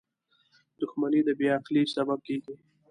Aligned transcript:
•دښمني 0.79 1.21
د 1.27 1.29
بې 1.39 1.47
عقلی 1.57 1.83
سبب 1.95 2.19
کېږي. 2.27 2.53